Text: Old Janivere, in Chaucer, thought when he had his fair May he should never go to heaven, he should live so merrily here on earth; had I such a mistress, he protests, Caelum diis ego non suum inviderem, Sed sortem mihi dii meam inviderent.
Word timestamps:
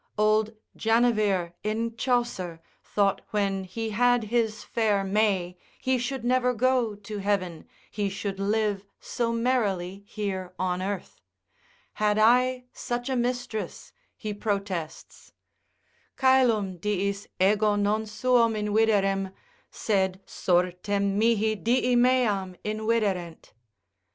Old 0.17 0.55
Janivere, 0.75 1.53
in 1.63 1.95
Chaucer, 1.95 2.59
thought 2.83 3.21
when 3.29 3.65
he 3.65 3.91
had 3.91 4.23
his 4.33 4.63
fair 4.63 5.03
May 5.03 5.57
he 5.79 5.99
should 5.99 6.23
never 6.23 6.55
go 6.55 6.95
to 6.95 7.19
heaven, 7.19 7.67
he 7.91 8.09
should 8.09 8.39
live 8.39 8.83
so 8.99 9.31
merrily 9.31 10.01
here 10.07 10.55
on 10.57 10.81
earth; 10.81 11.21
had 11.93 12.17
I 12.17 12.63
such 12.73 13.09
a 13.11 13.15
mistress, 13.15 13.93
he 14.17 14.33
protests, 14.33 15.33
Caelum 16.17 16.79
diis 16.79 17.27
ego 17.39 17.75
non 17.75 18.07
suum 18.07 18.55
inviderem, 18.55 19.31
Sed 19.69 20.19
sortem 20.25 21.19
mihi 21.19 21.55
dii 21.55 21.95
meam 21.95 22.55
inviderent. 22.65 23.53